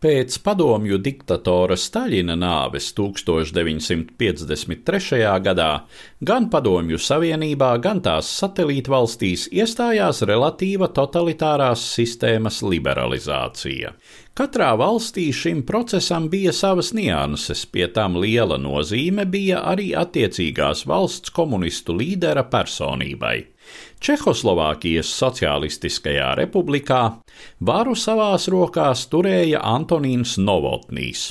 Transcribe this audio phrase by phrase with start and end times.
[0.00, 5.18] Pēc padomju diktatora Staļina nāves 1953.
[5.44, 5.84] gadā
[6.24, 13.92] gan Padomju Savienībā, gan tās satelītvalstīs iestājās relatīva totalitārās sistēmas liberalizācija.
[14.32, 21.28] Katrā valstī šim procesam bija savas nianses, pie tam liela nozīme bija arī attiecīgās valsts
[21.28, 23.49] komunistu līdera personībai.
[24.00, 27.02] Čehoslovākijas Socialistiskajā republikā
[27.60, 31.30] varu savās rokās turēja Antonīns Novotnīs.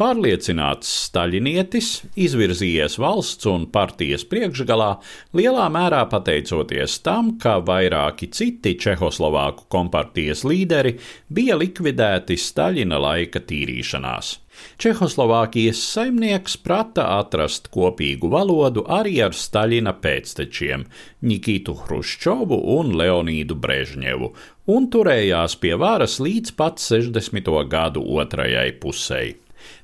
[0.00, 1.88] Pārliecināts staļinietis,
[2.18, 4.88] izvirzījies valsts un partijas priekšgalā,
[5.36, 10.96] lielā mērā pateicoties tam, ka vairāki citi Čehoslovāku kompartijas līderi
[11.28, 14.38] bija likvidēti Staļina laika tīrīšanās.
[14.82, 20.84] Čehoslovākijas saimnieks prata atrast kopīgu valodu arī ar Staļina pēctečiem
[21.28, 24.32] Nikitu Hruščovu un Leonīdu Brežņevu,
[24.72, 27.54] un turējās pie varas līdz pat 60.
[27.70, 29.41] gadu otrajai pusei.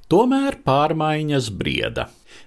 [0.09, 2.07] Tomēr pārmaiņas brieda.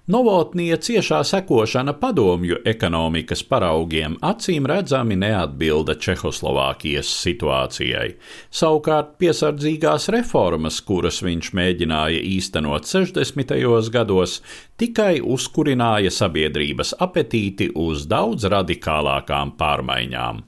[0.10, 8.08] Novotnie ciešā sekošana padomju ekonomikas paraugiem acīm redzami neatbilda Čehoslovākijas situācijai.
[8.50, 13.54] Savukārt piesardzīgās reformas, kuras viņš mēģināja īstenot 60.
[13.94, 14.40] gados,
[14.82, 20.42] tikai uzkurināja sabiedrības apetīti uz daudz radikālākām pārmaiņām.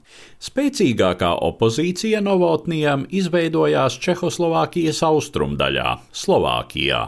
[0.44, 7.00] Spēcīgākā opozīcija Novotnijam izveidojās Čehoslovākijas austrumdaļā, Slovākijā.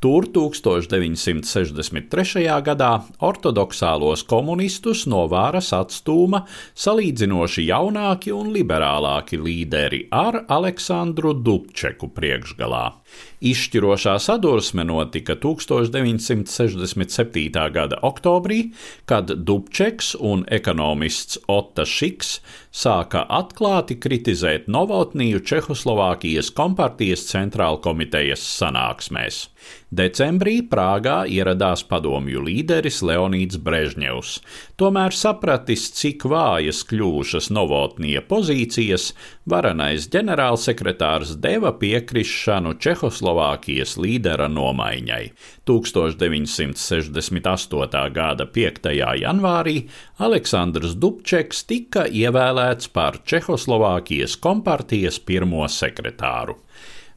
[0.00, 2.40] Tur 1963.
[2.64, 12.96] gadā ortodoksālos komunistus no vāras atstūma salīdzinoši jaunāki un liberālāki līderi ar Aleksandru Dubčeku priekšgalā.
[13.44, 17.68] Izšķirošā sadursme notika 1967.
[17.76, 18.72] gada oktobrī,
[19.04, 22.40] kad Dubčeks un ekonomists Otta Šiks
[22.80, 29.42] sāka atklāti kritizēt Novotniju Čehoslovākijas kompartijas centrāla komitejas sanāksmēs.
[29.90, 34.38] Decembrī Prāgā ieradās padomju līderis Leonīds Brežņevs.
[34.78, 39.08] Tomēr sapratis, cik vājas kļūšas Novotnija pozīcijas,
[39.50, 45.32] varenais ģenerālsekretārs deva piekrišanu Čehoslovākijas līdera nomaiņai.
[45.66, 48.06] 1968.
[48.14, 48.94] gada 5.
[49.24, 49.88] janvārī
[50.22, 56.62] Aleksandrs Dubčeks tika ievēlēts par Čehoslovākijas kompartijas pirmo sekretāru.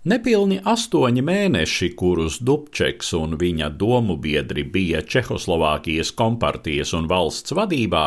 [0.04, 8.02] Nepilni astoņi mēneši, kurus Dubčeks un viņa domu biedri bija Čehoslovākijas kompartijas un valsts vadībā,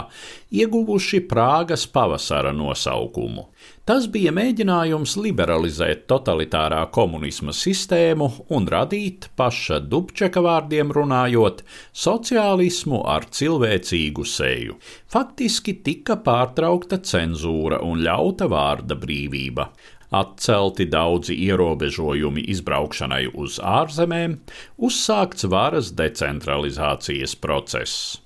[0.53, 3.47] ieguvuši Prāgas pavasara nosaukumu.
[3.89, 11.65] Tas bija mēģinājums liberalizēt totalitārā komunisma sistēmu un radīt, paša Dubčeka vārdiem runājot,
[11.97, 14.77] sociālismu ar cilvēcīgu seju.
[15.09, 19.71] Faktiski tika pārtraukta cenzūra un ļauta vārda brīvība
[20.11, 24.39] atcelti daudzi ierobežojumi izbraukšanai uz ārzemēm,
[24.79, 28.21] uzsākts varas decentralizācijas process.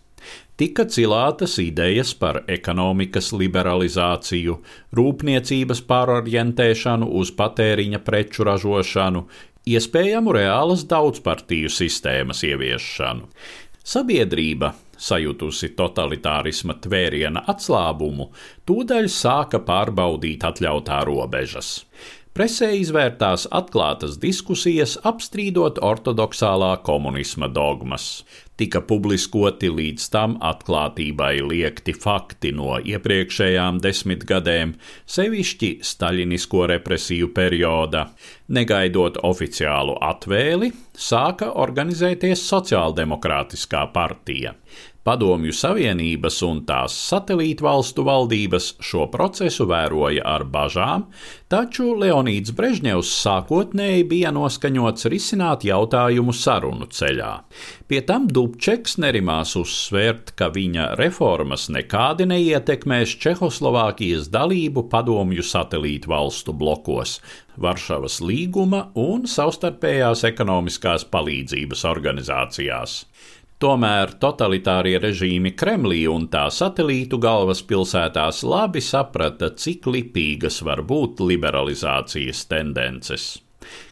[0.60, 4.58] Tika cilātas idejas par ekonomikas liberalizāciju,
[4.92, 9.22] rūpniecības pārorientēšanu uz patēriņa preču ražošanu,
[9.72, 13.30] iespējamu reālas daudzpartiju sistēmas ieviešanu.
[13.90, 14.68] Sabiedrība
[15.00, 18.28] sajutusi totalitārisma tvēriena atslābumu,
[18.68, 21.72] tūdaļ sāka pārbaudīt atļautā robežas.
[22.30, 28.04] Presē izvērtās atklātas diskusijas apstrīdot ortodoksālā komunisma dogmas.
[28.60, 34.76] Tika publiskoti līdz tam atklātībai liekti fakti no iepriekšējām desmitgadēm,
[35.10, 38.04] sevišķi staļinisko represiju perioda.
[38.54, 44.54] Negaidot oficiālu atvēli, sāka organizēties sociāldemokrātiskā partija.
[45.00, 51.06] Padomju Savienības un tās satelītu valstu valdības šo procesu vēroja ar bažām,
[51.48, 57.30] taču Leonīds Brežņevs sākotnēji bija noskaņots risināt jautājumu sarunu ceļā.
[57.88, 66.52] Pie tam Dubčeks nerimās uzsvērt, ka viņa reformas nekādi neietekmēs Čehoslovākijas dalību padomju satelītu valstu
[66.52, 67.22] blokos,
[67.60, 73.00] Varšavas līguma un savstarpējās ekonomiskās palīdzības organizācijās.
[73.60, 82.46] Tomēr totalitārie režīmi Kremlī un tā satelītu galvaspilsētās labi saprata, cik lipīgas var būt liberalizācijas
[82.48, 83.26] tendences.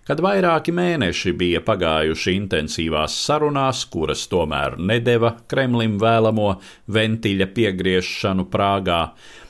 [0.08, 6.54] Kad vairāki mēneši bija pagājuši intensīvās sarunās, kuras tomēr nedeva Kremlim vēlamo
[6.96, 9.02] ventiļa piegriešanu Prāgā,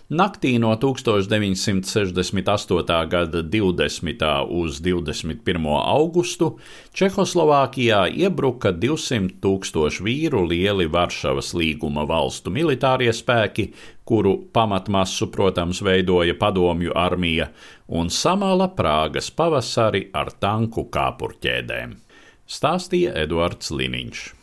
[0.08, 3.08] Naktī no 1968.
[3.08, 4.46] gada 20.
[4.49, 5.66] uz 21.
[5.84, 6.56] augustu
[6.96, 13.76] Čehoslovākijā iebruka 200 tūkstoši vīru lieli Varšavas līguma valstu militārie spēki,
[14.08, 17.52] kuru pamatmasu, protams, veidoja padomju armija,
[17.88, 21.93] un samala Prāgas pavasari ar tanku kāpurķēdēm.
[22.49, 24.38] Stāstīja Eduards Liniņš.